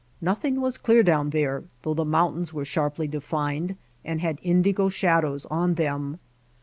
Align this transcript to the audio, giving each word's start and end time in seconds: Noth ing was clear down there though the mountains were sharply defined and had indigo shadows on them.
Noth 0.19 0.43
ing 0.43 0.59
was 0.61 0.79
clear 0.79 1.03
down 1.03 1.29
there 1.29 1.63
though 1.83 1.93
the 1.93 2.03
mountains 2.03 2.51
were 2.51 2.65
sharply 2.65 3.07
defined 3.07 3.75
and 4.03 4.19
had 4.19 4.39
indigo 4.41 4.89
shadows 4.89 5.45
on 5.51 5.75
them. 5.75 6.17